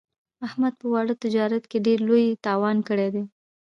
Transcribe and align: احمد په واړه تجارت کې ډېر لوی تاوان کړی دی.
احمد 0.47 0.73
په 0.81 0.85
واړه 0.93 1.13
تجارت 1.23 1.63
کې 1.71 1.77
ډېر 1.87 1.99
لوی 2.07 2.25
تاوان 2.45 2.77
کړی 2.87 3.09
دی. 3.15 3.23